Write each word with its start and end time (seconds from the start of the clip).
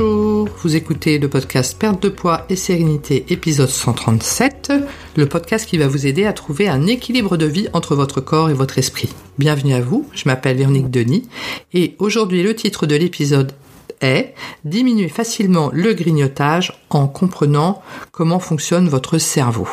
Bonjour, 0.00 0.48
vous 0.62 0.76
écoutez 0.76 1.18
le 1.18 1.28
podcast 1.28 1.78
Perte 1.78 2.02
de 2.02 2.08
poids 2.08 2.46
et 2.48 2.56
sérénité 2.56 3.26
épisode 3.28 3.68
137, 3.68 4.72
le 5.14 5.26
podcast 5.26 5.68
qui 5.68 5.76
va 5.76 5.88
vous 5.88 6.06
aider 6.06 6.24
à 6.24 6.32
trouver 6.32 6.68
un 6.68 6.86
équilibre 6.86 7.36
de 7.36 7.44
vie 7.44 7.68
entre 7.74 7.94
votre 7.94 8.22
corps 8.22 8.48
et 8.48 8.54
votre 8.54 8.78
esprit. 8.78 9.10
Bienvenue 9.36 9.74
à 9.74 9.82
vous, 9.82 10.08
je 10.14 10.22
m'appelle 10.24 10.56
Véronique 10.56 10.90
Denis 10.90 11.28
et 11.74 11.96
aujourd'hui 11.98 12.42
le 12.42 12.54
titre 12.54 12.86
de 12.86 12.96
l'épisode 12.96 13.52
est 14.00 14.32
Diminuer 14.64 15.10
facilement 15.10 15.68
le 15.74 15.92
grignotage 15.92 16.80
en 16.88 17.06
comprenant 17.06 17.82
comment 18.10 18.40
fonctionne 18.40 18.88
votre 18.88 19.18
cerveau. 19.18 19.68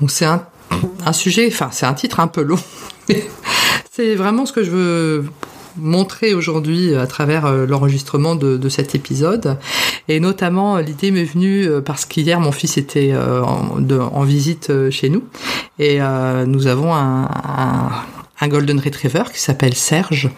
Donc 0.00 0.12
c'est 0.12 0.26
un, 0.26 0.46
un 1.04 1.12
sujet, 1.12 1.48
enfin 1.48 1.70
c'est 1.72 1.86
un 1.86 1.94
titre 1.94 2.20
un 2.20 2.28
peu 2.28 2.42
long, 2.42 2.60
c'est 3.90 4.14
vraiment 4.14 4.46
ce 4.46 4.52
que 4.52 4.62
je 4.62 4.70
veux 4.70 5.24
montrer 5.76 6.34
aujourd'hui 6.34 6.94
à 6.94 7.06
travers 7.06 7.46
euh, 7.46 7.66
l'enregistrement 7.66 8.34
de, 8.36 8.68
cet 8.68 8.94
épisode. 8.94 9.58
Et 10.08 10.20
notamment, 10.20 10.78
l'idée 10.78 11.10
m'est 11.10 11.24
venue 11.24 11.66
euh, 11.66 11.80
parce 11.80 12.04
qu'hier, 12.04 12.40
mon 12.40 12.52
fils 12.52 12.78
était 12.78 13.10
euh, 13.12 13.42
en, 13.42 14.24
visite 14.24 14.72
chez 14.90 15.08
nous. 15.08 15.22
Et 15.78 15.98
nous 16.46 16.66
avons 16.66 16.94
un, 16.94 17.24
un 17.24 17.90
golden 18.42 18.78
retriever 18.78 19.24
qui 19.32 19.40
s'appelle 19.40 19.74
Serge. 19.74 20.30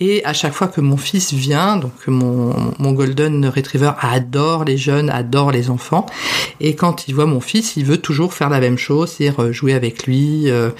Et 0.00 0.24
à 0.24 0.32
chaque 0.32 0.52
fois 0.52 0.68
que 0.68 0.80
mon 0.80 0.96
fils 0.96 1.32
vient, 1.32 1.76
donc 1.76 1.92
mon, 2.06 2.74
mon 2.78 2.92
golden 2.92 3.46
retriever 3.46 3.92
adore 4.00 4.64
les 4.64 4.76
jeunes, 4.76 5.10
adore 5.10 5.52
les 5.52 5.70
enfants. 5.70 6.06
Et 6.60 6.74
quand 6.74 7.08
il 7.08 7.14
voit 7.14 7.26
mon 7.26 7.40
fils, 7.40 7.76
il 7.76 7.84
veut 7.84 7.98
toujours 7.98 8.34
faire 8.34 8.48
la 8.48 8.60
même 8.60 8.78
chose, 8.78 9.10
c'est-à-dire 9.10 9.52
jouer 9.52 9.74
avec 9.74 10.06
lui 10.06 10.50
euh, 10.50 10.70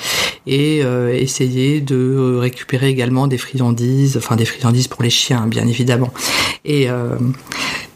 et 0.46 0.82
euh, 0.84 1.14
essayer 1.14 1.80
de 1.80 2.36
récupérer 2.38 2.88
également 2.88 3.26
des 3.26 3.38
friandises, 3.38 4.16
enfin 4.16 4.36
des 4.36 4.45
friandises 4.45 4.88
pour 4.88 5.02
les 5.02 5.10
chiens, 5.10 5.46
bien 5.46 5.66
évidemment. 5.66 6.12
Et 6.64 6.88
euh, 6.88 7.16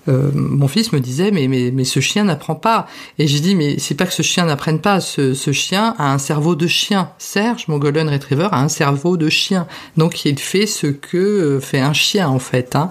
euh, 0.09 0.31
mon 0.33 0.69
fils 0.69 0.92
me 0.92 1.01
disait 1.01 1.31
mais 1.31 1.48
mais 1.48 1.70
mais 1.73 1.84
ce 1.84 2.01
chien 2.01 2.25
n'apprend 2.25 2.55
pas. 2.55 2.87
Et 3.19 3.27
j'ai 3.27 3.41
dit 3.41 3.55
mais 3.55 3.78
c'est 3.78 3.95
pas 3.95 4.06
que 4.06 4.12
ce 4.12 4.23
chien 4.23 4.47
n'apprenne 4.47 4.81
pas. 4.81 5.01
Ce, 5.01 5.34
ce 5.34 5.53
chien 5.53 5.95
a 5.98 6.12
un 6.12 6.19
cerveau 6.19 6.55
de 6.55 6.67
chien. 6.67 7.11
Serge 7.19 7.69
mon 7.69 7.78
golden 7.78 8.09
retriever 8.09 8.48
a 8.53 8.61
un 8.61 8.69
cerveau 8.69 9.17
de 9.17 9.29
chien. 9.29 9.67
Donc 9.97 10.25
il 10.25 10.39
fait 10.39 10.67
ce 10.67 10.86
que 10.86 11.17
euh, 11.17 11.61
fait 11.61 11.81
un 11.81 11.92
chien 11.92 12.29
en 12.29 12.39
fait 12.39 12.75
hein. 12.77 12.91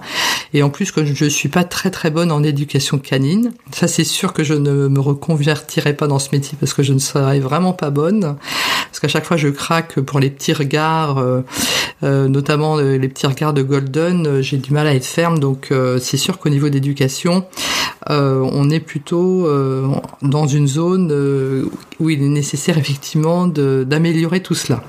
et 0.54 0.62
en 0.62 0.70
plus 0.70 0.92
que 0.92 1.04
je 1.04 1.24
suis 1.24 1.48
pas 1.48 1.64
très 1.64 1.90
très 1.90 2.10
bonne 2.10 2.30
en 2.30 2.42
éducation 2.42 2.98
canine 2.98 3.52
ça 3.72 3.88
c'est 3.88 4.04
sûr 4.04 4.32
que 4.32 4.44
je 4.44 4.54
ne 4.54 4.88
me 4.88 5.00
reconvertirai 5.00 5.94
pas 5.94 6.06
dans 6.06 6.18
ce 6.18 6.28
métier 6.32 6.56
parce 6.60 6.74
que 6.74 6.82
je 6.82 6.92
ne 6.92 6.98
serai 6.98 7.40
vraiment 7.40 7.72
pas 7.72 7.90
bonne. 7.90 8.36
Parce 8.90 9.00
qu'à 9.00 9.08
chaque 9.08 9.24
fois 9.24 9.36
je 9.36 9.48
craque 9.48 10.00
pour 10.00 10.20
les 10.20 10.30
petits 10.30 10.52
regards 10.52 11.18
euh, 11.18 12.28
notamment 12.28 12.76
les 12.76 13.08
petits 13.08 13.26
regards 13.26 13.52
de 13.52 13.62
golden. 13.62 14.40
J'ai 14.40 14.56
du 14.56 14.72
mal 14.72 14.86
à 14.86 14.94
être 14.94 15.04
ferme. 15.04 15.38
Donc 15.38 15.72
c'est 16.00 16.16
sûr 16.16 16.38
qu'au 16.38 16.48
niveau 16.48 16.68
d'éducation 16.68 17.07
euh, 18.10 18.48
on 18.52 18.70
est 18.70 18.80
plutôt 18.80 19.46
euh, 19.46 19.88
dans 20.22 20.46
une 20.46 20.66
zone 20.66 21.10
euh, 21.12 21.66
où 21.98 22.10
il 22.10 22.22
est 22.22 22.28
nécessaire 22.28 22.78
effectivement 22.78 23.46
d'améliorer 23.46 24.42
tout 24.42 24.54
cela. 24.54 24.82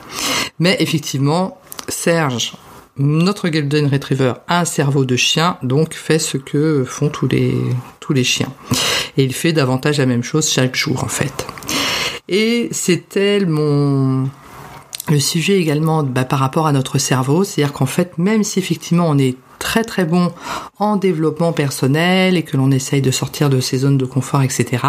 Mais 0.60 0.78
effectivement, 0.80 1.60
Serge, 1.88 2.54
notre 2.98 3.50
Golden 3.50 3.88
Retriever, 3.88 4.34
a 4.48 4.62
un 4.62 4.66
cerveau 4.66 5.06
de 5.06 5.16
chien, 5.16 5.58
donc 5.64 5.94
fait 5.94 6.20
ce 6.20 6.38
que 6.38 6.84
font 6.86 7.10
tous 7.10 7.28
les, 7.28 8.24
chiens. 8.24 8.52
Et 9.18 9.24
il 9.24 9.34
fait 9.34 9.54
davantage 9.54 10.00
la 10.00 10.06
même 10.06 10.24
chose 10.24 10.50
chaque 10.50 10.76
jour 10.76 11.04
en 11.04 11.08
fait. 11.08 11.46
Et 12.28 12.70
c'était 12.72 13.46
mon 13.46 14.30
le 15.10 15.20
sujet 15.20 15.60
également 15.60 16.04
bah, 16.04 16.24
par 16.24 16.40
rapport 16.40 16.68
à 16.68 16.72
notre 16.72 17.00
cerveau, 17.00 17.44
c'est-à-dire 17.44 17.74
qu'en 17.74 17.88
fait, 17.88 18.18
même 18.20 18.44
si 18.44 18.60
effectivement 18.60 19.10
on 19.10 19.18
est 19.18 19.36
très 19.60 19.84
très 19.84 20.06
bon 20.06 20.32
en 20.80 20.96
développement 20.96 21.52
personnel 21.52 22.38
et 22.38 22.44
que 22.44 22.58
l'on 22.58 22.72
essaye 22.72 23.02
de 23.02 23.12
sortir 23.12 23.50
de 23.50 23.60
ses 23.60 23.80
zones 23.80 23.98
de 23.98 24.06
confort, 24.06 24.42
etc., 24.42 24.84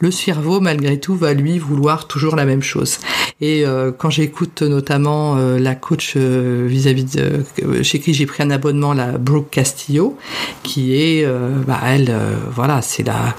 le 0.00 0.10
cerveau, 0.10 0.60
malgré 0.60 0.98
tout, 0.98 1.14
va 1.16 1.34
lui 1.34 1.58
vouloir 1.58 2.06
toujours 2.06 2.36
la 2.36 2.44
même 2.44 2.62
chose. 2.62 2.98
Et 3.40 3.66
euh, 3.66 3.90
quand 3.96 4.10
j'écoute 4.10 4.62
notamment 4.62 5.36
euh, 5.36 5.58
la 5.58 5.74
coach 5.74 6.14
euh, 6.16 6.64
vis-à-vis 6.68 7.04
de 7.04 7.44
chez 7.82 7.98
qui 7.98 8.14
j'ai 8.14 8.26
pris 8.26 8.42
un 8.42 8.50
abonnement, 8.50 8.94
la 8.94 9.18
Brooke 9.18 9.50
Castillo, 9.50 10.16
qui 10.62 10.94
est, 10.94 11.26
bah, 11.66 11.80
elle, 11.84 12.14
voilà, 12.50 12.82
c'est 12.82 13.02
la 13.02 13.34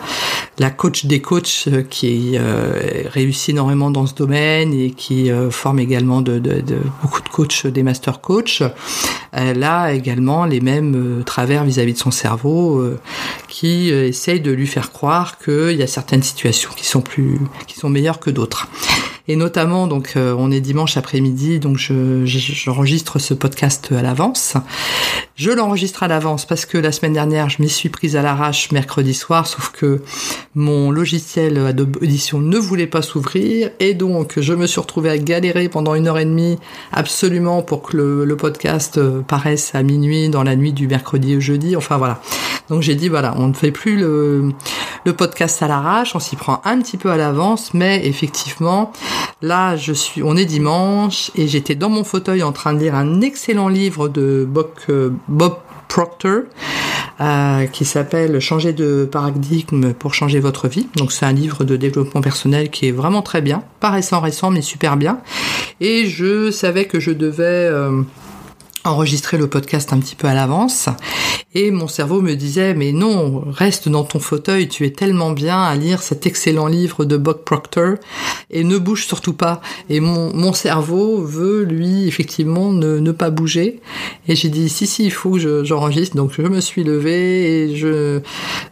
la 0.59 0.69
coach 0.69 1.05
des 1.05 1.19
coachs 1.19 1.67
qui 1.89 2.37
réussit 3.07 3.49
énormément 3.49 3.89
dans 3.89 4.05
ce 4.05 4.13
domaine 4.13 4.71
et 4.71 4.91
qui 4.91 5.31
forme 5.49 5.79
également 5.79 6.21
de, 6.21 6.39
beaucoup 7.01 7.21
de 7.21 7.29
coachs, 7.29 7.65
des 7.65 7.81
master 7.81 8.21
coachs. 8.21 8.61
Elle 9.31 9.63
a 9.63 9.93
également 9.93 10.45
les 10.45 10.61
mêmes 10.61 10.72
euh, 10.81 11.23
travers 11.23 11.63
vis-à-vis 11.63 11.93
de 11.93 11.97
son 11.97 12.11
cerveau 12.11 12.79
euh, 12.79 12.99
qui 13.47 13.91
euh, 13.91 14.07
essaye 14.07 14.39
de 14.39 14.51
lui 14.51 14.67
faire 14.67 14.91
croire 14.91 15.37
qu'il 15.37 15.75
y 15.75 15.83
a 15.83 15.87
certaines 15.87 16.23
situations 16.23 16.71
qui 16.75 16.85
sont 16.85 17.01
plus 17.01 17.39
qui 17.67 17.77
sont 17.77 17.89
meilleures 17.89 18.19
que 18.19 18.29
d'autres. 18.29 18.67
Et 19.27 19.35
notamment, 19.35 19.87
donc, 19.87 20.13
on 20.15 20.51
est 20.51 20.59
dimanche 20.59 20.97
après-midi, 20.97 21.59
donc 21.59 21.77
j'enregistre 21.77 23.19
ce 23.19 23.33
podcast 23.33 23.91
à 23.91 24.01
l'avance. 24.01 24.55
Je 25.35 25.49
l'enregistre 25.49 26.03
à 26.03 26.07
l'avance 26.07 26.45
parce 26.45 26.65
que 26.65 26.77
la 26.77 26.91
semaine 26.91 27.13
dernière, 27.13 27.49
je 27.49 27.61
m'y 27.61 27.69
suis 27.69 27.89
prise 27.89 28.15
à 28.15 28.21
l'arrache 28.21 28.71
mercredi 28.71 29.15
soir, 29.15 29.47
sauf 29.47 29.71
que 29.71 30.01
mon 30.53 30.91
logiciel 30.91 31.57
Adobe 31.57 31.97
Audition 32.01 32.39
ne 32.39 32.57
voulait 32.57 32.85
pas 32.85 33.01
s'ouvrir 33.01 33.71
et 33.79 33.95
donc 33.95 34.39
je 34.39 34.53
me 34.53 34.67
suis 34.67 34.79
retrouvée 34.79 35.09
à 35.09 35.17
galérer 35.17 35.69
pendant 35.69 35.95
une 35.95 36.07
heure 36.07 36.19
et 36.19 36.25
demie 36.25 36.59
absolument 36.91 37.63
pour 37.63 37.81
que 37.81 37.97
le, 37.97 38.35
podcast 38.37 38.97
euh, 38.97 39.21
paraisse 39.21 39.73
à 39.73 39.83
minuit 39.83 40.29
dans 40.29 40.43
la 40.43 40.55
nuit 40.55 40.73
du 40.73 40.87
mercredi 40.87 41.35
au 41.35 41.39
jeudi. 41.39 41.75
Enfin 41.75 41.97
voilà. 41.97 42.21
Donc 42.69 42.81
j'ai 42.81 42.95
dit 42.95 43.09
voilà, 43.09 43.33
on 43.37 43.47
ne 43.47 43.53
fait 43.53 43.71
plus 43.71 43.97
le, 43.97 44.51
le 45.05 45.13
podcast 45.13 45.61
à 45.61 45.67
l'arrache, 45.67 46.15
on 46.15 46.19
s'y 46.19 46.35
prend 46.35 46.61
un 46.65 46.79
petit 46.79 46.97
peu 46.97 47.11
à 47.11 47.17
l'avance, 47.17 47.73
mais 47.73 48.05
effectivement, 48.05 48.93
là 49.41 49.75
je 49.75 49.93
suis, 49.93 50.23
on 50.23 50.35
est 50.35 50.45
dimanche 50.45 51.31
et 51.35 51.47
j'étais 51.47 51.75
dans 51.75 51.89
mon 51.89 52.03
fauteuil 52.03 52.43
en 52.43 52.51
train 52.51 52.73
de 52.73 52.79
lire 52.79 52.95
un 52.95 53.21
excellent 53.21 53.67
livre 53.67 54.07
de 54.07 54.47
Bob 54.49 54.69
euh, 54.89 55.09
Proctor, 55.87 56.43
euh, 57.21 57.65
qui 57.67 57.85
s'appelle 57.85 58.39
Changer 58.39 58.73
de 58.73 59.07
paradigme 59.09 59.93
pour 59.93 60.15
changer 60.15 60.39
votre 60.39 60.67
vie. 60.67 60.87
Donc 60.95 61.11
c'est 61.11 61.25
un 61.25 61.33
livre 61.33 61.63
de 61.63 61.75
développement 61.75 62.21
personnel 62.21 62.71
qui 62.71 62.87
est 62.87 62.91
vraiment 62.91 63.21
très 63.21 63.41
bien, 63.41 63.63
pas 63.79 63.91
récent 63.91 64.19
récent 64.19 64.49
mais 64.49 64.61
super 64.61 64.97
bien. 64.97 65.19
Et 65.81 66.07
je 66.07 66.49
savais 66.49 66.85
que 66.85 66.99
je 66.99 67.11
devais 67.11 67.43
euh, 67.43 68.01
enregistrer 68.85 69.37
le 69.37 69.47
podcast 69.47 69.93
un 69.93 69.99
petit 69.99 70.15
peu 70.15 70.27
à 70.27 70.33
l'avance. 70.33 70.89
Et 71.55 71.71
mon 71.71 71.87
cerveau 71.87 72.21
me 72.21 72.33
disait 72.33 72.73
mais 72.73 72.91
non 72.91 73.43
reste 73.47 73.87
dans 73.87 74.03
ton 74.03 74.19
fauteuil 74.19 74.67
tu 74.67 74.85
es 74.85 74.91
tellement 74.91 75.31
bien 75.31 75.61
à 75.61 75.75
lire 75.75 76.01
cet 76.01 76.25
excellent 76.25 76.67
livre 76.67 77.05
de 77.05 77.17
Bob 77.17 77.43
Proctor 77.43 77.95
et 78.49 78.63
ne 78.63 78.77
bouge 78.77 79.05
surtout 79.05 79.33
pas. 79.33 79.61
Et 79.89 79.99
mon, 79.99 80.33
mon 80.35 80.53
cerveau 80.53 81.23
veut 81.23 81.63
lui 81.63 82.07
effectivement 82.07 82.71
ne, 82.71 82.99
ne 82.99 83.11
pas 83.11 83.29
bouger. 83.29 83.81
Et 84.27 84.35
j'ai 84.35 84.49
dit 84.49 84.69
si 84.69 84.87
si 84.87 85.05
il 85.05 85.11
faut 85.11 85.31
que 85.31 85.63
j'enregistre. 85.63 86.15
Donc 86.15 86.31
je 86.35 86.41
me 86.41 86.59
suis 86.59 86.83
levé 86.83 87.63
et 87.63 87.75
je 87.75 88.19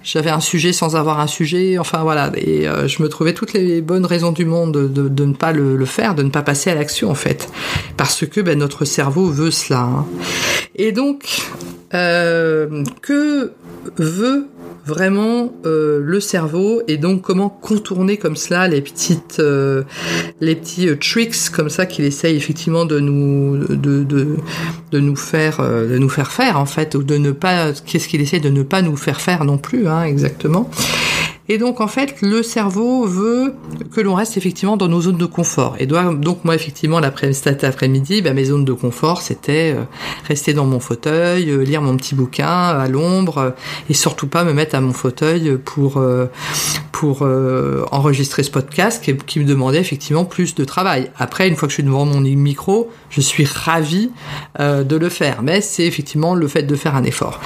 j'avais 0.03 0.29
un 0.29 0.39
sujet 0.39 0.73
sans 0.73 0.95
avoir 0.95 1.19
un 1.19 1.27
sujet. 1.27 1.77
Enfin 1.77 2.03
voilà. 2.03 2.31
Et 2.35 2.67
euh, 2.67 2.87
je 2.87 3.01
me 3.03 3.09
trouvais 3.09 3.33
toutes 3.33 3.53
les 3.53 3.81
bonnes 3.81 4.05
raisons 4.05 4.31
du 4.31 4.45
monde 4.45 4.73
de, 4.73 4.87
de, 4.87 5.25
ne 5.25 5.33
pas 5.33 5.51
le, 5.51 5.75
le, 5.75 5.85
faire 5.85 6.15
de 6.15 6.23
ne 6.23 6.29
pas 6.29 6.41
passer 6.41 6.69
à 6.69 6.75
l'action 6.75 7.09
en 7.09 7.15
fait. 7.15 7.49
Parce 7.97 8.25
que 8.25 8.41
ben, 8.41 8.57
notre 8.57 8.85
cerveau 8.85 9.29
veut 9.29 9.51
cela 9.51 9.81
hein. 9.81 10.00
Et 10.75 10.91
donc 10.91 11.41
euh, 11.93 12.83
que 13.01 13.51
veut 13.97 14.47
vraiment 14.85 15.53
euh, 15.65 15.99
le 16.01 16.19
cerveau 16.19 16.81
et 16.87 16.97
donc 16.97 17.21
comment 17.21 17.49
contourner 17.49 18.17
comme 18.17 18.35
cela 18.35 18.67
les 18.67 18.81
petites 18.81 19.39
euh, 19.39 19.83
les 20.39 20.55
petits 20.55 20.89
tricks 20.97 21.49
comme 21.51 21.69
ça 21.69 21.85
qu'il 21.85 22.05
essaye 22.05 22.35
effectivement 22.35 22.85
de 22.85 22.99
nous 22.99 23.57
de, 23.67 24.03
de, 24.03 24.37
de 24.91 24.99
nous 24.99 25.15
faire 25.15 25.61
de 25.61 25.97
nous 25.97 26.09
faire 26.09 26.31
faire 26.31 26.57
en 26.57 26.65
fait 26.65 26.95
ou 26.95 27.03
de 27.03 27.17
ne 27.17 27.31
pas 27.31 27.73
qu'est-ce 27.85 28.07
qu'il 28.07 28.21
essaie 28.21 28.39
de 28.39 28.49
ne 28.49 28.63
pas 28.63 28.81
nous 28.81 28.95
faire 28.95 29.21
faire 29.21 29.45
non 29.45 29.57
plus 29.57 29.87
hein, 29.87 30.03
exactement 30.03 30.69
et 31.49 31.57
donc 31.57 31.81
en 31.81 31.87
fait, 31.87 32.21
le 32.21 32.43
cerveau 32.43 33.05
veut 33.05 33.55
que 33.91 33.99
l'on 33.99 34.13
reste 34.13 34.37
effectivement 34.37 34.77
dans 34.77 34.87
nos 34.87 35.01
zones 35.01 35.17
de 35.17 35.25
confort. 35.25 35.75
Et 35.79 35.85
donc 35.85 36.45
moi 36.45 36.55
effectivement 36.55 36.99
l'après 36.99 37.33
cet 37.33 37.63
après-midi, 37.63 38.21
bah, 38.21 38.33
mes 38.33 38.45
zones 38.45 38.65
de 38.65 38.73
confort 38.73 39.21
c'était 39.21 39.73
euh, 39.75 39.83
rester 40.27 40.53
dans 40.53 40.65
mon 40.65 40.79
fauteuil, 40.79 41.49
euh, 41.49 41.63
lire 41.63 41.81
mon 41.81 41.97
petit 41.97 42.15
bouquin 42.15 42.47
à 42.47 42.87
l'ombre 42.87 43.37
euh, 43.37 43.49
et 43.89 43.93
surtout 43.93 44.27
pas 44.27 44.43
me 44.43 44.53
mettre 44.53 44.75
à 44.75 44.81
mon 44.81 44.93
fauteuil 44.93 45.57
pour 45.57 46.01
pour 46.91 47.23
enregistrer 47.91 48.43
ce 48.43 48.51
podcast 48.51 49.03
qui, 49.25 49.39
me 49.39 49.45
demandait 49.45 49.79
effectivement 49.79 50.23
plus 50.23 50.53
de 50.53 50.63
travail. 50.63 51.09
Après, 51.17 51.47
une 51.47 51.55
fois 51.55 51.67
que 51.67 51.71
je 51.71 51.75
suis 51.75 51.83
devant 51.83 52.05
mon 52.05 52.21
micro, 52.21 52.91
je 53.09 53.21
suis 53.21 53.45
ravi 53.45 54.11
de 54.59 54.95
le 54.95 55.09
faire, 55.09 55.41
mais 55.41 55.61
c'est 55.61 55.85
effectivement 55.85 56.35
le 56.35 56.47
fait 56.47 56.63
de 56.63 56.75
faire 56.75 56.95
un 56.95 57.03
effort. 57.03 57.39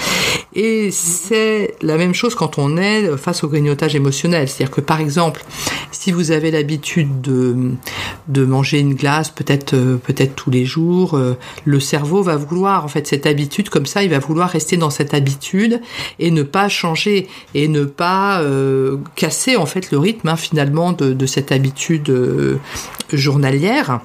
Et 0.56 0.90
c'est 0.92 1.76
la 1.82 1.98
même 1.98 2.14
chose 2.14 2.34
quand 2.34 2.58
on 2.58 2.78
est 2.78 3.18
face 3.18 3.44
au 3.44 3.50
grignotage 3.50 3.96
émotionnel. 3.96 4.48
C'est-à-dire 4.48 4.74
que 4.74 4.82
par 4.82 5.02
exemple, 5.02 5.44
si 5.92 6.12
vous 6.12 6.32
avez 6.32 6.52
l'habitude 6.52 7.20
de, 7.22 8.46
manger 8.46 8.80
une 8.80 8.94
glace 8.94 9.30
peut-être 9.30 9.74
euh, 9.74 9.98
peut-être 9.98 10.36
tous 10.36 10.52
les 10.52 10.64
jours, 10.64 11.16
euh, 11.16 11.36
le 11.66 11.80
cerveau 11.80 12.22
va 12.22 12.36
vouloir 12.36 12.86
en 12.86 12.88
fait 12.88 13.08
cette 13.08 13.26
habitude 13.26 13.70
comme 13.70 13.86
ça, 13.86 14.04
il 14.04 14.12
va 14.12 14.20
vouloir 14.20 14.50
rester 14.50 14.78
dans 14.78 14.90
cette 14.90 15.14
habitude 15.14 15.82
et 16.20 16.32
ne 16.32 16.44
pas 16.44 16.70
changer 16.70 17.28
et 17.54 17.68
ne 17.68 17.86
pas 17.86 18.42
euh, 18.42 18.98
casser 19.16 19.56
en 19.56 19.66
fait 19.66 19.92
le 19.92 19.98
rythme 19.98 20.30
hein, 20.30 20.36
finalement 20.36 20.94
de, 20.94 21.26
cette 21.26 21.52
habitude 21.52 22.14
journalière 23.12 24.00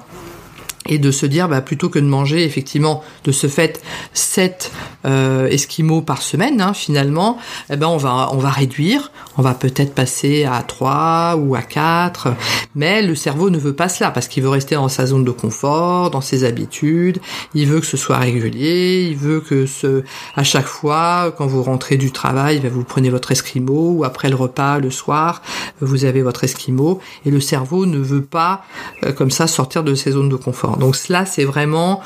et 0.87 0.97
de 0.97 1.11
se 1.11 1.25
dire 1.25 1.47
bah, 1.47 1.61
plutôt 1.61 1.89
que 1.89 1.99
de 1.99 2.05
manger 2.05 2.43
effectivement 2.43 3.03
de 3.23 3.31
ce 3.31 3.47
fait 3.47 3.81
7 4.13 4.71
euh, 5.05 5.47
esquimaux 5.47 6.01
par 6.01 6.21
semaine 6.21 6.61
hein, 6.61 6.73
finalement 6.73 7.37
eh 7.69 7.75
ben 7.75 7.87
on 7.87 7.97
va 7.97 8.29
on 8.33 8.37
va 8.37 8.49
réduire. 8.49 9.11
On 9.37 9.41
va 9.41 9.53
peut-être 9.53 9.93
passer 9.93 10.45
à 10.45 10.61
3 10.61 11.35
ou 11.37 11.55
à 11.55 11.61
4 11.61 12.29
mais 12.75 13.01
le 13.01 13.15
cerveau 13.15 13.49
ne 13.49 13.57
veut 13.57 13.73
pas 13.73 13.89
cela 13.89 14.11
parce 14.11 14.27
qu'il 14.27 14.43
veut 14.43 14.49
rester 14.49 14.75
dans 14.75 14.89
sa 14.89 15.05
zone 15.05 15.23
de 15.23 15.31
confort 15.31 16.09
dans 16.09 16.21
ses 16.21 16.43
habitudes. 16.43 17.19
Il 17.53 17.67
veut 17.67 17.79
que 17.79 17.85
ce 17.85 17.97
soit 17.97 18.17
régulier. 18.17 19.07
Il 19.09 19.17
veut 19.17 19.39
que 19.39 19.65
ce 19.65 20.03
à 20.35 20.43
chaque 20.43 20.67
fois 20.67 21.33
quand 21.37 21.45
vous 21.45 21.63
rentrez 21.63 21.97
du 21.97 22.11
travail 22.11 22.59
bah, 22.59 22.69
vous 22.71 22.83
prenez 22.83 23.09
votre 23.09 23.31
esquimau 23.31 23.93
ou 23.97 24.03
après 24.03 24.29
le 24.29 24.35
repas 24.35 24.79
le 24.79 24.89
soir 24.89 25.41
vous 25.79 26.05
avez 26.05 26.23
votre 26.23 26.43
esquimau. 26.43 26.99
Et 27.25 27.31
le 27.31 27.39
cerveau 27.39 27.85
ne 27.85 27.99
veut 27.99 28.23
pas 28.23 28.63
euh, 29.03 29.11
comme 29.11 29.31
ça 29.31 29.45
sortir 29.45 29.83
de 29.83 29.93
ses 29.93 30.11
zones 30.11 30.29
de 30.29 30.35
confort 30.35 30.70
donc 30.77 30.95
cela, 30.95 31.25
c'est 31.25 31.43
vraiment 31.43 32.01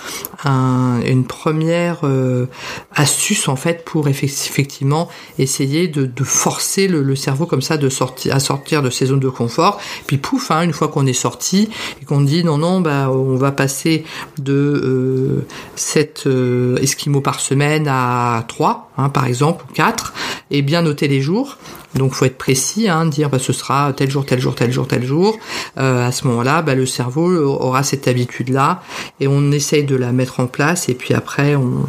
une 0.45 1.25
première 1.25 2.01
euh, 2.03 2.45
astuce 2.93 3.47
en 3.47 3.55
fait 3.55 3.83
pour 3.83 4.07
effectivement 4.07 5.09
essayer 5.39 5.87
de, 5.87 6.23
forcer 6.23 6.87
le, 6.87 7.15
cerveau 7.15 7.45
comme 7.45 7.61
ça 7.61 7.77
de 7.77 7.89
sortir 7.89 8.35
à 8.35 8.39
sortir 8.39 8.81
de 8.81 8.89
ses 8.89 9.07
zones 9.07 9.19
de 9.19 9.29
confort. 9.29 9.79
Puis 10.07 10.17
pouf, 10.17 10.51
hein, 10.51 10.61
une 10.61 10.73
fois 10.73 10.87
qu'on 10.87 11.05
est 11.05 11.13
sorti 11.13 11.69
et 12.01 12.05
qu'on 12.05 12.21
dit 12.21 12.43
non 12.43 12.57
non, 12.57 12.81
bah 12.81 13.09
on 13.11 13.35
va 13.35 13.51
passer 13.51 14.05
de 14.37 14.53
euh, 14.53 15.45
7 15.75 16.23
euh, 16.27 16.77
esquimaux 16.77 17.21
par 17.21 17.39
semaine 17.39 17.87
à 17.87 18.43
3, 18.47 18.91
hein, 18.97 19.09
par 19.09 19.25
exemple, 19.25 19.65
ou 19.69 19.73
4, 19.73 20.13
et 20.51 20.61
bien 20.61 20.81
noter 20.81 21.07
les 21.07 21.21
jours. 21.21 21.57
Donc 21.95 22.13
faut 22.13 22.25
être 22.25 22.37
précis, 22.37 22.89
hein, 22.89 23.05
dire 23.05 23.29
bah, 23.29 23.39
ce 23.39 23.53
sera 23.53 23.93
tel 23.93 24.09
jour, 24.09 24.25
tel 24.25 24.39
jour, 24.39 24.55
tel 24.55 24.71
jour, 24.71 24.87
tel 24.87 25.05
jour. 25.05 25.37
Euh, 25.77 26.07
à 26.07 26.11
ce 26.11 26.27
moment-là, 26.27 26.61
bah, 26.61 26.75
le 26.75 26.85
cerveau 26.85 27.31
aura 27.31 27.83
cette 27.83 28.07
habitude-là 28.07 28.81
et 29.19 29.27
on 29.27 29.51
essaye 29.51 29.83
de 29.83 29.95
la 29.95 30.11
mettre 30.11 30.39
en 30.39 30.47
place. 30.47 30.89
Et 30.89 30.93
puis 30.93 31.13
après, 31.13 31.55
on, 31.55 31.85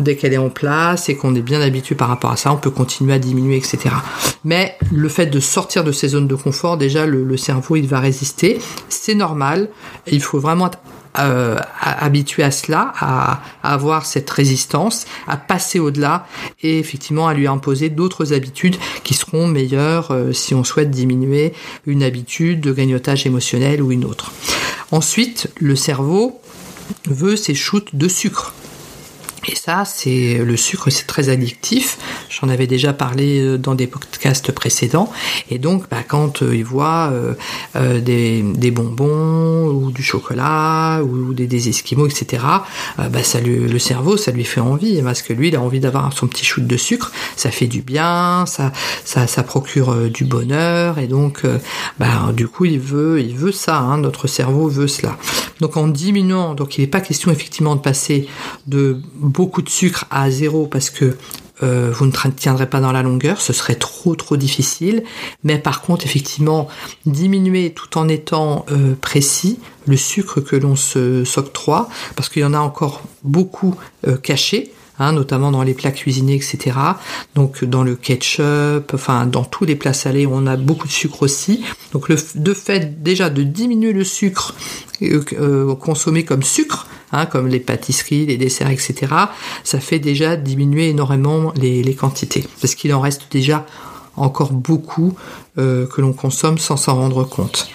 dès 0.00 0.16
qu'elle 0.16 0.32
est 0.32 0.38
en 0.38 0.50
place 0.50 1.08
et 1.08 1.16
qu'on 1.16 1.34
est 1.34 1.42
bien 1.42 1.60
habitué 1.60 1.94
par 1.94 2.08
rapport 2.08 2.30
à 2.30 2.36
ça, 2.36 2.52
on 2.52 2.56
peut 2.56 2.70
continuer 2.70 3.12
à 3.12 3.18
diminuer, 3.18 3.56
etc. 3.56 3.94
Mais 4.44 4.76
le 4.92 5.08
fait 5.08 5.26
de 5.26 5.40
sortir 5.40 5.84
de 5.84 5.92
ces 5.92 6.08
zones 6.08 6.28
de 6.28 6.34
confort, 6.34 6.76
déjà 6.76 7.06
le, 7.06 7.24
le 7.24 7.36
cerveau 7.36 7.76
il 7.76 7.86
va 7.86 8.00
résister. 8.00 8.58
C'est 8.88 9.14
normal. 9.14 9.68
Il 10.06 10.22
faut 10.22 10.38
vraiment 10.38 10.68
être 10.68 10.78
euh, 11.18 11.56
habitué 11.80 12.42
à 12.42 12.50
cela, 12.50 12.92
à, 12.98 13.40
avoir 13.62 14.06
cette 14.06 14.28
résistance, 14.30 15.06
à 15.26 15.36
passer 15.36 15.78
au-delà 15.78 16.26
et 16.62 16.78
effectivement 16.78 17.28
à 17.28 17.34
lui 17.34 17.46
imposer 17.46 17.88
d'autres 17.88 18.32
habitudes 18.32 18.76
qui 19.04 19.14
seront 19.14 19.46
meilleures 19.46 20.10
euh, 20.10 20.32
si 20.32 20.54
on 20.54 20.64
souhaite 20.64 20.90
diminuer 20.90 21.52
une 21.86 22.02
habitude 22.02 22.60
de 22.60 22.72
grignotage 22.72 23.26
émotionnel 23.26 23.82
ou 23.82 23.92
une 23.92 24.04
autre. 24.04 24.32
Ensuite, 24.90 25.48
le 25.60 25.76
cerveau 25.76 26.40
veut 27.06 27.36
ses 27.36 27.54
shoots 27.54 27.94
de 27.94 28.08
sucre. 28.08 28.54
Et 29.46 29.56
ça, 29.56 29.84
c'est 29.84 30.38
le 30.38 30.56
sucre, 30.56 30.90
c'est 30.90 31.06
très 31.06 31.28
addictif. 31.28 31.98
J'en 32.30 32.48
avais 32.48 32.66
déjà 32.66 32.92
parlé 32.92 33.40
euh, 33.40 33.58
dans 33.58 33.74
des 33.74 33.86
podcasts 33.86 34.52
précédents. 34.52 35.12
Et 35.50 35.58
donc, 35.58 35.84
bah, 35.90 36.02
quand 36.06 36.42
euh, 36.42 36.56
il 36.56 36.64
voit 36.64 37.12
euh, 37.76 38.00
des, 38.00 38.70
bonbons 38.70 39.68
ou 39.68 39.90
du 39.90 40.02
chocolat 40.02 41.02
ou 41.02 41.34
des, 41.34 41.68
esquimaux, 41.68 42.06
etc., 42.06 42.42
bah, 42.98 43.22
ça 43.22 43.40
le 43.40 43.78
cerveau, 43.78 44.16
ça 44.16 44.30
lui 44.30 44.44
fait 44.44 44.60
envie. 44.60 45.00
Parce 45.02 45.22
que 45.22 45.32
lui, 45.32 45.48
il 45.48 45.56
a 45.56 45.60
envie 45.60 45.80
d'avoir 45.80 46.12
son 46.12 46.26
petit 46.26 46.44
shoot 46.44 46.66
de 46.66 46.76
sucre. 46.76 47.12
Ça 47.36 47.50
fait 47.50 47.66
du 47.66 47.82
bien, 47.82 48.44
ça, 48.46 48.72
ça, 49.04 49.26
ça 49.26 49.42
procure 49.42 49.94
du 50.10 50.24
bonheur. 50.24 50.98
Et 50.98 51.06
donc, 51.06 51.42
bah, 51.98 52.32
du 52.32 52.48
coup, 52.48 52.64
il 52.64 52.80
veut, 52.80 53.20
il 53.20 53.36
veut 53.36 53.52
ça. 53.52 53.78
Hein, 53.78 53.98
notre 53.98 54.26
cerveau 54.26 54.68
veut 54.68 54.88
cela. 54.88 55.16
Donc, 55.60 55.76
en 55.76 55.88
diminuant, 55.88 56.54
donc 56.54 56.78
il 56.78 56.80
n'est 56.80 56.88
pas 56.88 57.00
question 57.00 57.30
effectivement 57.30 57.76
de 57.76 57.80
passer 57.80 58.26
de 58.66 59.00
beaucoup 59.34 59.62
de 59.62 59.68
sucre 59.68 60.06
à 60.10 60.30
zéro 60.30 60.66
parce 60.66 60.90
que 60.90 61.16
euh, 61.62 61.92
vous 61.92 62.06
ne 62.06 62.12
tiendrez 62.30 62.68
pas 62.68 62.80
dans 62.80 62.92
la 62.92 63.02
longueur, 63.02 63.40
ce 63.40 63.52
serait 63.52 63.76
trop 63.76 64.14
trop 64.16 64.36
difficile. 64.36 65.04
Mais 65.44 65.58
par 65.58 65.82
contre, 65.82 66.04
effectivement, 66.04 66.68
diminuer 67.06 67.72
tout 67.72 67.98
en 67.98 68.08
étant 68.08 68.66
euh, 68.70 68.94
précis 69.00 69.58
le 69.86 69.96
sucre 69.96 70.40
que 70.40 70.56
l'on 70.56 70.76
s'octroie, 70.76 71.88
parce 72.16 72.28
qu'il 72.28 72.42
y 72.42 72.44
en 72.44 72.54
a 72.54 72.58
encore 72.58 73.02
beaucoup 73.22 73.76
euh, 74.06 74.16
cachés. 74.16 74.72
Hein, 75.00 75.12
notamment 75.12 75.50
dans 75.50 75.64
les 75.64 75.74
plats 75.74 75.90
cuisinés, 75.90 76.36
etc. 76.36 76.78
Donc 77.34 77.64
dans 77.64 77.82
le 77.82 77.96
ketchup, 77.96 78.92
enfin 78.94 79.26
dans 79.26 79.42
tous 79.42 79.64
les 79.64 79.74
plats 79.74 79.92
salés, 79.92 80.24
on 80.24 80.46
a 80.46 80.56
beaucoup 80.56 80.86
de 80.86 80.92
sucre 80.92 81.22
aussi. 81.22 81.64
Donc 81.92 82.08
le 82.08 82.16
de 82.36 82.54
fait 82.54 83.02
déjà 83.02 83.28
de 83.28 83.42
diminuer 83.42 83.92
le 83.92 84.04
sucre 84.04 84.54
consommé 85.80 86.24
comme 86.24 86.44
sucre, 86.44 86.86
Hein, 87.16 87.26
comme 87.26 87.46
les 87.46 87.60
pâtisseries, 87.60 88.26
les 88.26 88.36
desserts, 88.36 88.70
etc., 88.70 89.12
ça 89.62 89.78
fait 89.78 90.00
déjà 90.00 90.34
diminuer 90.34 90.88
énormément 90.88 91.52
les, 91.54 91.94
quantités, 91.94 92.44
parce 92.60 92.74
qu'il 92.74 92.92
en 92.92 92.98
reste 92.98 93.28
déjà 93.30 93.66
encore 94.16 94.52
beaucoup 94.52 95.14
euh, 95.56 95.86
que 95.86 96.00
l'on 96.00 96.12
consomme 96.12 96.58
sans 96.58 96.76
s'en 96.76 96.96
rendre 96.96 97.22
compte. 97.22 97.68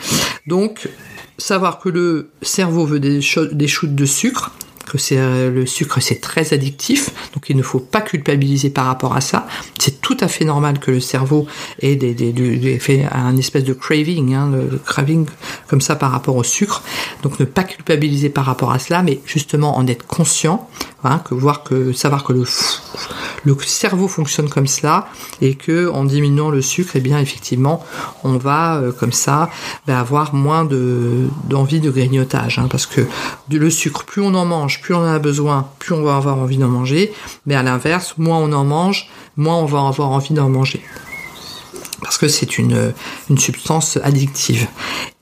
Donc, 0.46 0.90
savoir 1.38 1.80
que 1.80 1.88
le 1.88 2.32
cerveau 2.42 2.86
veut 2.86 3.00
des, 3.00 3.22
des 3.54 3.68
shoots 3.70 3.96
de 3.96 4.06
sucre, 4.06 4.52
que 4.90 4.98
euh, 5.14 5.52
le 5.52 5.66
sucre 5.66 6.02
c'est 6.02 6.20
très 6.20 6.54
addictif, 6.54 7.12
donc 7.34 7.50
il 7.50 7.56
ne 7.56 7.62
faut 7.62 7.80
pas 7.80 8.02
culpabiliser 8.02 8.70
par 8.70 8.86
rapport 8.86 9.16
à 9.16 9.22
ça. 9.22 9.48
C'est 9.78 10.02
tout 10.02 10.18
à 10.20 10.28
fait 10.28 10.46
normal 10.46 10.80
que 10.80 10.92
le 10.92 11.00
cerveau 11.00 11.48
ait 11.82 11.96
des, 11.96 12.80
fait 12.80 13.06
un 13.12 13.38
espèce 13.38 13.64
de 13.64 13.74
craving, 13.74 14.34
hein, 14.34 14.52
le, 14.52 14.78
craving 14.78 15.26
comme 15.68 15.82
ça 15.82 15.96
par 15.96 16.12
rapport 16.12 16.36
au 16.36 16.44
sucre. 16.44 16.84
Donc 17.24 17.40
ne 17.40 17.46
pas 17.46 17.64
culpabiliser 17.64 18.30
par 18.30 18.46
rapport 18.46 18.72
à 18.72 18.80
cela, 18.80 19.04
mais 19.04 19.20
justement 19.26 19.78
en 19.78 19.88
être 19.88 20.06
conscient, 20.06 20.68
hein, 21.04 21.20
que 21.20 21.34
voir 21.34 21.64
que 21.64 21.94
savoir 21.94 22.24
que 22.24 22.34
le 22.34 22.46
le 23.46 23.56
cerveau 23.66 24.08
fonctionne 24.08 24.50
comme 24.50 24.68
cela 24.68 25.08
et 25.42 25.56
que 25.56 25.90
en 25.90 26.06
diminuant 26.06 26.50
le 26.50 26.62
sucre, 26.62 26.96
et 26.96 27.00
eh 27.00 27.02
bien 27.02 27.20
effectivement, 27.20 27.86
on 28.24 28.38
va 28.38 28.78
euh, 28.78 28.92
comme 28.92 29.14
ça 29.14 29.50
ben, 29.88 29.96
avoir 29.96 30.34
moins 30.34 30.66
de 30.66 31.28
d'envie 31.48 31.80
de 31.80 31.90
grignotage, 31.90 32.60
hein, 32.60 32.68
parce 32.70 32.86
que 32.86 33.02
le 33.50 33.70
sucre, 33.70 34.06
plus 34.06 34.22
on 34.22 34.34
en 34.36 34.46
mange, 34.46 34.79
plus 34.82 34.94
on 34.94 35.00
en 35.00 35.14
a 35.14 35.20
besoin, 35.20 35.70
plus 35.80 35.94
on 35.94 36.04
va 36.04 36.16
avoir 36.16 36.38
envie 36.38 36.58
d'en 36.58 36.68
manger. 36.68 37.14
Mais 37.46 37.56
à 37.56 37.64
l'inverse, 37.64 38.16
moins 38.18 38.40
on 38.40 38.52
en 38.54 38.64
mange, 38.64 39.10
moins 39.38 39.58
on 39.58 39.66
va 39.66 39.88
avoir 39.88 40.10
envie 40.12 40.34
d'en 40.34 40.50
manger 40.50 40.82
parce 42.02 42.18
que 42.18 42.28
c'est 42.28 42.58
une, 42.58 42.94
substance 43.38 44.00
addictive. 44.04 44.68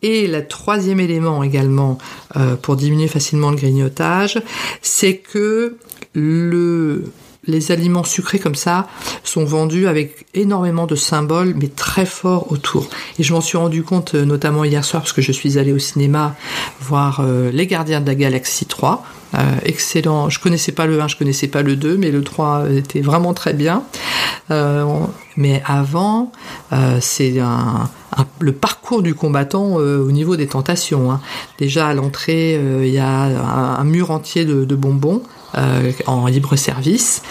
Et 0.01 0.27
le 0.27 0.47
troisième 0.47 0.99
élément 0.99 1.43
également 1.43 1.97
euh, 2.35 2.55
pour 2.55 2.75
diminuer 2.75 3.07
facilement 3.07 3.49
le 3.49 3.57
grignotage, 3.57 4.41
c'est 4.81 5.17
que 5.17 5.77
le 6.13 7.11
les 7.47 7.71
aliments 7.71 8.03
sucrés 8.03 8.39
comme 8.39 8.55
ça 8.55 8.87
sont 9.23 9.45
vendus 9.45 9.87
avec 9.87 10.25
énormément 10.33 10.85
de 10.85 10.95
symboles, 10.95 11.53
mais 11.55 11.69
très 11.69 12.05
forts 12.05 12.51
autour. 12.51 12.89
Et 13.19 13.23
je 13.23 13.33
m'en 13.33 13.41
suis 13.41 13.57
rendu 13.57 13.83
compte 13.83 14.15
euh, 14.15 14.25
notamment 14.25 14.63
hier 14.63 14.83
soir 14.83 15.01
parce 15.01 15.13
que 15.13 15.21
je 15.21 15.31
suis 15.31 15.57
allée 15.57 15.71
au 15.71 15.79
cinéma 15.79 16.35
voir 16.81 17.21
euh, 17.21 17.49
Les 17.51 17.65
Gardiens 17.65 18.01
de 18.01 18.07
la 18.07 18.15
Galaxie 18.15 18.65
3. 18.65 19.03
Euh, 19.35 19.39
excellent. 19.63 20.29
Je 20.29 20.39
connaissais 20.39 20.71
pas 20.71 20.85
le 20.85 21.01
1, 21.01 21.07
je 21.09 21.17
connaissais 21.17 21.47
pas 21.47 21.61
le 21.61 21.75
2, 21.75 21.97
mais 21.97 22.11
le 22.11 22.23
3 22.23 22.69
était 22.71 23.01
vraiment 23.01 23.33
très 23.33 23.53
bien. 23.53 23.83
mais 24.49 25.61
avant, 25.65 26.31
c'est 27.01 27.33
le 28.39 28.51
parcours 28.53 29.01
du 29.01 29.13
combattant 29.13 29.75
au 29.75 30.11
niveau 30.11 30.35
des 30.35 30.47
tentations. 30.47 31.11
Hein. 31.11 31.21
Déjà 31.59 31.87
à 31.87 31.93
l'entrée, 31.93 32.59
il 32.83 32.89
y 32.89 32.99
a 32.99 33.23
un, 33.79 33.83
mur 33.83 34.11
entier 34.11 34.45
de 34.45 34.75
bonbons 34.75 35.21
euh, 35.57 35.91
en 36.05 36.27
libre 36.27 36.55
service. 36.55 37.23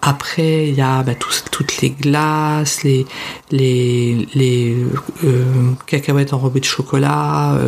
Après, 0.00 0.68
il 0.68 0.74
y 0.74 0.80
a 0.80 1.02
bah, 1.02 1.12
toutes 1.50 1.80
les 1.82 1.90
glaces, 1.90 2.82
les, 2.82 3.06
euh, 3.54 5.44
cacahuètes 5.86 6.32
enrobées 6.32 6.60
de 6.60 6.64
chocolat, 6.64 7.58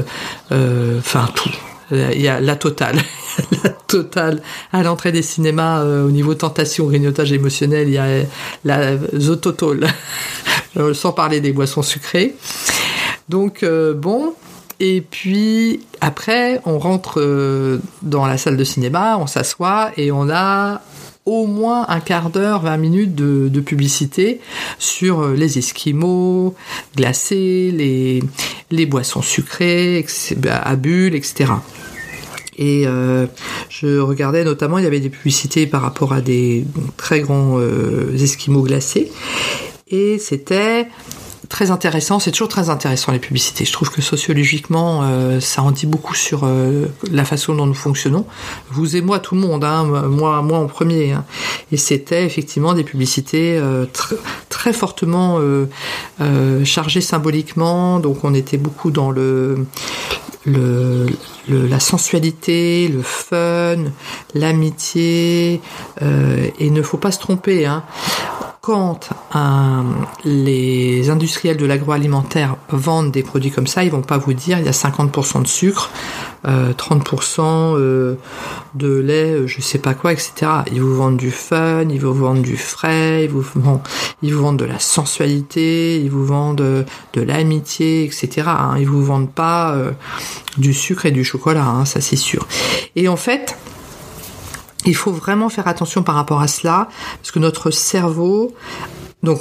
euh, 0.50 0.98
enfin 0.98 1.28
tout. 1.34 1.50
Il 1.90 2.20
y 2.20 2.28
a 2.28 2.40
la 2.40 2.56
totale. 2.56 2.98
la 3.64 3.70
totale. 3.70 4.42
À 4.72 4.82
l'entrée 4.82 5.12
des 5.12 5.22
cinémas, 5.22 5.84
au 5.84 6.10
niveau 6.10 6.34
tentation, 6.34 6.86
grignotage 6.86 7.32
émotionnel, 7.32 7.88
il 7.88 7.94
y 7.94 7.98
a 7.98 8.24
la 8.64 8.96
zototol. 9.16 9.86
Sans 10.92 11.12
parler 11.12 11.40
des 11.40 11.52
boissons 11.52 11.82
sucrées. 11.82 12.34
Donc, 13.28 13.64
bon, 13.96 14.34
et 14.80 15.00
puis 15.00 15.80
après, 16.00 16.60
on 16.64 16.78
rentre 16.78 17.20
euh, 17.20 17.80
dans 18.02 18.26
la 18.26 18.38
salle 18.38 18.56
de 18.56 18.64
cinéma, 18.64 19.18
on 19.18 19.26
s'assoit 19.26 19.90
et 19.96 20.12
on 20.12 20.30
a 20.30 20.82
au 21.26 21.46
moins 21.46 21.84
un 21.88 22.00
quart 22.00 22.30
d'heure, 22.30 22.62
20 22.62 22.76
minutes 22.78 23.14
de, 23.14 23.60
publicité 23.60 24.40
sur 24.78 25.20
euh, 25.20 25.34
les 25.34 25.58
esquimaux 25.58 26.54
glacés, 26.96 27.70
les, 27.74 28.22
les 28.70 28.86
boissons 28.86 29.20
sucrées 29.20 30.06
à 30.48 30.76
bulles, 30.76 31.16
etc. 31.16 31.52
Et 32.58 32.84
euh, 32.86 33.26
je 33.68 33.98
regardais 34.00 34.44
notamment, 34.44 34.78
il 34.78 34.84
y 34.84 34.86
avait 34.86 35.00
des 35.00 35.10
publicités 35.10 35.66
par 35.66 35.80
rapport 35.80 36.12
à 36.12 36.20
des 36.20 36.64
très 36.96 37.20
grands 37.20 37.58
euh, 37.58 38.12
esquimaux 38.16 38.62
glacés. 38.62 39.12
Et 39.86 40.18
c'était 40.18 40.88
très 41.48 41.70
intéressant, 41.70 42.18
c'est 42.18 42.32
toujours 42.32 42.48
très 42.48 42.68
intéressant 42.68 43.12
les 43.12 43.20
publicités. 43.20 43.64
Je 43.64 43.72
trouve 43.72 43.90
que 43.90 44.02
sociologiquement, 44.02 45.02
euh, 45.04 45.40
ça 45.40 45.62
en 45.62 45.70
dit 45.70 45.86
beaucoup 45.86 46.14
sur 46.14 46.46
la 47.10 47.24
façon 47.24 47.54
dont 47.54 47.64
nous 47.64 47.74
fonctionnons. 47.74 48.26
Vous 48.70 48.96
et 48.96 49.00
moi, 49.00 49.20
tout 49.20 49.36
le 49.36 49.40
monde, 49.40 49.64
hein, 49.64 49.84
moi, 49.84 50.42
moi 50.42 50.58
en 50.58 50.66
premier. 50.66 51.12
Hein. 51.12 51.24
Et 51.70 51.76
c'était 51.76 52.26
effectivement 52.26 52.74
des 52.74 52.84
publicités 52.84 53.62
très 54.50 54.72
fortement 54.72 55.38
chargées 56.64 57.00
symboliquement. 57.00 58.00
Donc 58.00 58.24
on 58.24 58.34
était 58.34 58.58
beaucoup 58.58 58.90
dans 58.90 59.10
le, 59.10 59.64
le, 60.48 61.06
la 61.48 61.80
sensualité, 61.80 62.88
le 62.88 63.02
fun, 63.02 63.84
l'amitié. 64.34 65.60
et 66.00 66.66
il 66.66 66.72
ne 66.72 66.82
faut 66.82 66.98
pas 66.98 67.12
se 67.12 67.20
tromper. 67.20 67.66
Hein 67.66 67.84
quand 68.60 69.10
les 70.24 71.10
industriels 71.10 71.56
de 71.56 71.66
l'agroalimentaire 71.66 72.56
vendent 72.70 73.12
des 73.12 73.22
produits 73.22 73.50
comme 73.50 73.66
ça, 73.66 73.84
ils 73.84 73.90
vont 73.90 74.02
pas 74.02 74.18
vous 74.18 74.32
dire 74.32 74.58
il 74.58 74.64
y 74.64 74.68
a 74.68 74.72
50% 74.72 75.42
de 75.42 75.46
sucre, 75.46 75.90
30% 76.44 77.40
euh, 77.40 77.76
euh, 77.78 78.14
de 78.74 78.98
lait, 78.98 79.32
euh, 79.32 79.46
je 79.46 79.60
sais 79.60 79.78
pas 79.78 79.94
quoi, 79.94 80.12
etc. 80.12 80.32
Ils 80.72 80.80
vous 80.80 80.94
vendent 80.94 81.16
du 81.16 81.30
fun, 81.30 81.88
ils 81.88 82.00
vous 82.00 82.14
vendent 82.14 82.42
du 82.42 82.56
frais, 82.56 83.24
ils 83.24 83.30
vous 83.30 83.44
vendent, 83.54 83.80
ils 84.22 84.34
vous 84.34 84.42
vendent 84.42 84.58
de 84.58 84.64
la 84.64 84.78
sensualité, 84.78 86.00
ils 86.00 86.10
vous 86.10 86.24
vendent 86.24 86.56
de, 86.56 87.22
l'amitié, 87.22 88.04
etc. 88.04 88.46
Hein. 88.46 88.76
Ils 88.78 88.88
vous 88.88 89.04
vendent 89.04 89.30
pas 89.30 89.76
du 90.56 90.72
sucre 90.72 91.06
et 91.06 91.10
du 91.10 91.24
chocolat, 91.24 91.64
hein, 91.64 91.84
ça 91.84 92.00
c'est 92.00 92.16
sûr. 92.16 92.46
Et 92.96 93.08
en 93.08 93.16
fait, 93.16 93.56
il 94.88 94.96
faut 94.96 95.12
vraiment 95.12 95.48
faire 95.48 95.68
attention 95.68 96.02
par 96.02 96.14
rapport 96.14 96.40
à 96.40 96.48
cela, 96.48 96.88
parce 97.20 97.30
que 97.30 97.38
notre 97.38 97.70
cerveau, 97.70 98.54
donc 99.22 99.40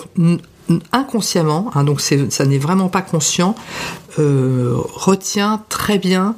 inconsciemment, 0.91 1.71
hein, 1.75 1.83
donc 1.83 2.01
ça 2.01 2.45
n'est 2.45 2.57
vraiment 2.57 2.89
pas 2.89 3.01
conscient, 3.01 3.55
euh, 4.19 4.75
retient 4.75 5.63
très 5.69 5.97
bien 5.97 6.35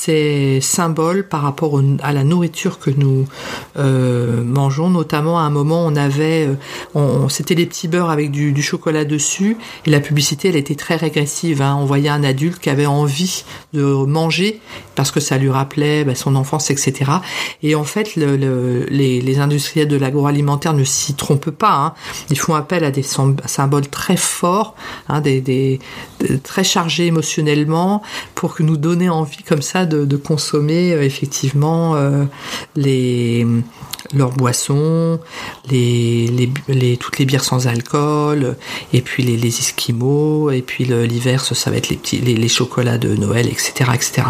ces 0.00 0.60
symboles 0.62 1.28
par 1.28 1.42
rapport 1.42 1.80
à 2.02 2.12
la 2.12 2.24
nourriture 2.24 2.78
que 2.78 2.90
nous 2.90 3.26
euh, 3.78 4.42
mangeons. 4.42 4.88
Notamment, 4.88 5.38
à 5.38 5.42
un 5.42 5.50
moment, 5.50 5.84
on 5.84 5.94
avait, 5.94 6.48
euh, 6.96 7.28
c'était 7.28 7.54
les 7.54 7.66
petits 7.66 7.86
beurres 7.86 8.10
avec 8.10 8.30
du, 8.30 8.62
chocolat 8.62 9.04
dessus, 9.04 9.56
et 9.86 9.90
la 9.90 10.00
publicité, 10.00 10.48
elle 10.48 10.56
était 10.56 10.74
très 10.74 10.96
régressive. 10.96 11.60
Hein. 11.60 11.76
On 11.78 11.84
voyait 11.84 12.08
un 12.08 12.24
adulte 12.24 12.60
qui 12.60 12.70
avait 12.70 12.86
envie 12.86 13.44
de 13.72 13.82
manger 13.82 14.60
parce 14.94 15.10
que 15.10 15.20
ça 15.20 15.38
lui 15.38 15.50
rappelait 15.50 16.04
bah, 16.04 16.14
son 16.14 16.36
enfance, 16.36 16.70
etc. 16.70 17.10
Et 17.62 17.74
en 17.74 17.84
fait, 17.84 18.16
les, 18.16 19.38
industriels 19.38 19.88
de 19.88 19.96
l'agroalimentaire 19.96 20.74
ne 20.74 20.84
s'y 20.84 21.14
trompent 21.14 21.50
pas. 21.50 21.72
Hein. 21.72 21.94
Ils 22.30 22.38
font 22.38 22.54
appel 22.54 22.84
à 22.84 22.90
des 22.90 23.02
symboles 23.02 23.88
très 23.88 24.16
forts, 24.16 24.74
hein, 25.08 25.20
des, 25.20 25.78
très 26.42 26.64
chargés 26.64 27.06
émotionnellement, 27.06 28.02
pour 28.34 28.54
que 28.54 28.62
nous 28.62 28.76
donner 28.76 29.08
envie 29.08 29.42
comme 29.42 29.62
ça 29.62 29.86
de, 29.90 30.16
consommer 30.16 30.92
euh, 30.92 31.02
effectivement 31.02 31.96
euh, 31.96 32.24
les 32.76 33.46
leurs 34.12 34.30
boissons, 34.30 35.20
les, 35.70 36.26
les, 36.68 36.96
toutes 36.96 37.18
les 37.18 37.24
bières 37.24 37.44
sans 37.44 37.68
alcool, 37.68 38.56
et 38.92 39.02
puis 39.02 39.22
les, 39.22 39.36
les 39.36 39.58
esquimaux, 39.58 40.50
et 40.50 40.62
puis 40.62 40.84
l'hiver, 40.84 41.44
ça 41.44 41.70
va 41.70 41.76
être 41.76 41.90
les, 41.90 41.96
petits, 41.96 42.18
les, 42.18 42.34
les, 42.34 42.48
chocolats 42.48 42.98
de 42.98 43.14
Noël, 43.14 43.46
etc., 43.46 43.90
etc. 43.94 44.22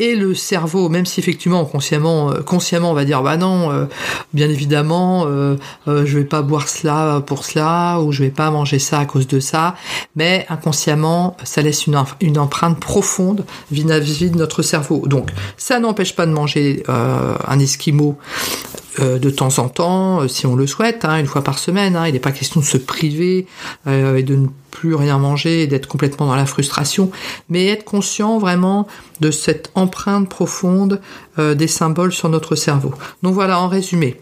Et 0.00 0.16
le 0.16 0.34
cerveau, 0.34 0.88
même 0.88 1.04
si 1.04 1.20
effectivement 1.20 1.62
consciemment, 1.66 2.30
euh, 2.30 2.40
consciemment 2.40 2.90
on 2.90 2.94
va 2.94 3.04
dire 3.04 3.22
bah 3.22 3.36
non, 3.36 3.70
euh, 3.70 3.84
bien 4.32 4.48
évidemment, 4.48 5.26
euh, 5.26 5.56
euh, 5.88 6.06
je 6.06 6.18
vais 6.18 6.24
pas 6.24 6.40
boire 6.40 6.68
cela 6.68 7.22
pour 7.26 7.44
cela, 7.44 8.00
ou 8.00 8.10
je 8.10 8.22
vais 8.22 8.30
pas 8.30 8.50
manger 8.50 8.78
ça 8.78 8.98
à 8.98 9.04
cause 9.04 9.26
de 9.26 9.40
ça, 9.40 9.74
mais 10.16 10.46
inconsciemment, 10.48 11.36
ça 11.44 11.60
laisse 11.60 11.86
une, 11.86 12.38
empreinte 12.38 12.80
profonde 12.80 13.44
vis-à-vis 13.70 14.30
de 14.30 14.38
notre 14.38 14.62
cerveau. 14.62 15.02
Donc 15.06 15.28
ça 15.58 15.78
n'empêche 15.78 16.16
pas 16.16 16.24
de 16.24 16.32
manger 16.32 16.82
un 16.88 17.58
esquimau 17.58 18.16
euh, 18.18 18.79
de 19.18 19.30
temps 19.30 19.58
en 19.58 19.68
temps, 19.68 20.20
euh, 20.20 20.28
si 20.28 20.46
on 20.46 20.56
le 20.56 20.66
souhaite, 20.66 21.04
hein, 21.04 21.18
une 21.18 21.26
fois 21.26 21.42
par 21.42 21.58
semaine. 21.58 21.96
Hein. 21.96 22.06
il 22.06 22.12
n'est 22.12 22.20
pas 22.20 22.32
question 22.32 22.60
de 22.60 22.64
se 22.64 22.76
priver 22.76 23.46
euh, 23.86 24.16
et 24.16 24.22
de 24.22 24.36
ne 24.36 24.46
plus 24.70 24.94
rien 24.94 25.18
manger 25.18 25.66
d'être 25.66 25.86
complètement 25.86 26.26
dans 26.26 26.36
la 26.36 26.46
frustration, 26.46 27.10
mais 27.48 27.66
être 27.66 27.84
conscient 27.84 28.38
vraiment 28.38 28.86
de 29.20 29.30
cette 29.30 29.70
empreinte 29.74 30.28
profonde 30.28 31.00
des 31.36 31.66
symboles 31.66 32.12
sur 32.12 32.28
notre 32.28 32.54
cerveau. 32.54 32.94
Donc 33.22 33.34
voilà, 33.34 33.60
en 33.60 33.68
résumé. 33.68 34.18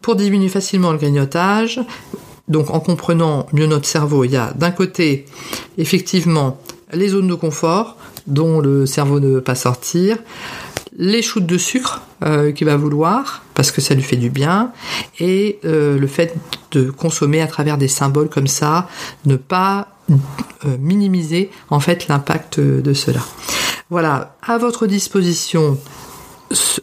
Pour 0.00 0.14
diminuer 0.14 0.48
facilement 0.48 0.92
le 0.92 0.98
grignotage, 0.98 1.80
donc 2.48 2.70
en 2.70 2.80
comprenant 2.80 3.46
mieux 3.52 3.66
notre 3.66 3.86
cerveau, 3.86 4.24
il 4.24 4.30
y 4.30 4.36
a 4.36 4.52
d'un 4.54 4.70
côté 4.70 5.26
effectivement 5.76 6.58
les 6.92 7.08
zones 7.08 7.28
de 7.28 7.34
confort 7.34 7.96
dont 8.26 8.60
le 8.60 8.86
cerveau 8.86 9.20
ne 9.20 9.28
veut 9.28 9.40
pas 9.40 9.54
sortir, 9.54 10.18
les 10.96 11.22
shoots 11.22 11.46
de 11.46 11.58
sucre 11.58 12.02
euh, 12.22 12.52
qu'il 12.52 12.66
va 12.66 12.76
vouloir 12.76 13.42
parce 13.54 13.70
que 13.70 13.80
ça 13.80 13.94
lui 13.94 14.02
fait 14.02 14.16
du 14.16 14.30
bien 14.30 14.72
et 15.18 15.58
euh, 15.64 15.98
le 15.98 16.06
fait 16.06 16.34
de 16.72 16.90
consommer 16.90 17.40
à 17.40 17.46
travers 17.46 17.78
des 17.78 17.88
symboles 17.88 18.28
comme 18.28 18.46
ça, 18.46 18.88
ne 19.24 19.36
pas 19.36 19.88
euh, 20.10 20.14
minimiser 20.78 21.50
en 21.68 21.80
fait 21.80 22.08
l'impact 22.08 22.60
de 22.60 22.92
cela. 22.92 23.20
Voilà, 23.90 24.36
à 24.42 24.58
votre 24.58 24.86
disposition, 24.86 25.78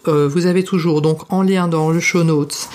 vous 0.06 0.46
avez 0.46 0.64
toujours 0.64 1.02
donc 1.02 1.32
en 1.32 1.42
lien 1.42 1.68
dans 1.68 1.90
le 1.90 2.00
show 2.00 2.24
notes 2.24 2.70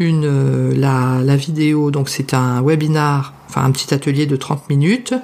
une 0.00 0.72
la, 0.74 1.20
la 1.22 1.36
vidéo. 1.36 1.90
Donc 1.90 2.08
c'est 2.08 2.34
un 2.34 2.62
webinar 2.62 3.34
enfin 3.48 3.64
un 3.64 3.70
petit 3.70 3.92
atelier 3.94 4.26
de 4.26 4.36
30 4.36 4.68
minutes 4.68 5.14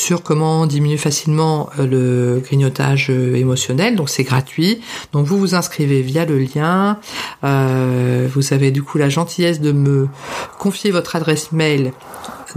sur 0.00 0.22
comment 0.22 0.66
diminuer 0.66 0.96
facilement 0.96 1.68
euh, 1.78 1.86
le 1.86 2.40
grignotage 2.40 3.08
euh, 3.10 3.34
émotionnel. 3.34 3.96
Donc 3.96 4.08
c'est 4.08 4.24
gratuit. 4.24 4.80
Donc 5.12 5.26
vous 5.26 5.38
vous 5.38 5.54
inscrivez 5.54 6.00
via 6.00 6.24
le 6.24 6.38
lien. 6.38 6.98
Euh, 7.44 8.26
vous 8.32 8.54
avez 8.54 8.70
du 8.70 8.82
coup 8.82 8.96
la 8.96 9.10
gentillesse 9.10 9.60
de 9.60 9.72
me 9.72 10.08
confier 10.58 10.90
votre 10.90 11.16
adresse 11.16 11.52
mail 11.52 11.92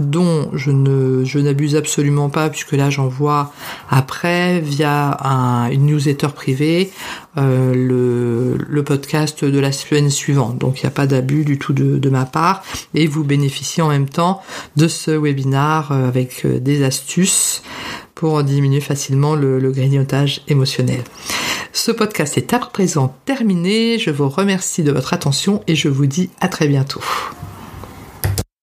dont 0.00 0.50
je 0.54 1.38
n'abuse 1.38 1.76
absolument 1.76 2.28
pas 2.28 2.50
puisque 2.50 2.72
là 2.72 2.90
j'envoie 2.90 3.52
après 3.90 4.60
via 4.60 5.16
un, 5.22 5.70
une 5.70 5.86
newsletter 5.86 6.28
privée 6.34 6.90
euh, 7.36 7.74
le, 7.74 8.84
podcast 8.84 9.44
de 9.46 9.58
la 9.58 9.72
semaine 9.72 10.10
suivante. 10.10 10.58
Donc 10.58 10.80
il 10.80 10.84
n'y 10.84 10.88
a 10.88 10.90
pas 10.90 11.06
d'abus 11.06 11.44
du 11.44 11.58
tout 11.58 11.72
de, 11.72 12.10
ma 12.10 12.26
part 12.26 12.62
et 12.92 13.06
vous 13.06 13.24
bénéficiez 13.24 13.82
en 13.82 13.88
même 13.88 14.08
temps 14.08 14.42
de 14.76 14.88
ce 14.88 15.10
webinar 15.10 15.90
euh, 15.90 16.06
avec 16.06 16.44
euh, 16.44 16.60
des 16.60 16.84
astuces 16.84 17.62
pour 18.14 18.44
diminuer 18.44 18.80
facilement 18.80 19.34
le, 19.34 19.58
le 19.58 19.70
grignotage 19.72 20.42
émotionnel. 20.48 21.02
Ce 21.72 21.90
podcast 21.90 22.36
est 22.36 22.52
à 22.52 22.58
présent 22.58 23.16
terminé. 23.24 23.98
Je 23.98 24.10
vous 24.10 24.28
remercie 24.28 24.82
de 24.82 24.92
votre 24.92 25.14
attention 25.14 25.62
et 25.66 25.74
je 25.74 25.88
vous 25.88 26.06
dis 26.06 26.30
à 26.40 26.48
très 26.48 26.68
bientôt. 26.68 27.00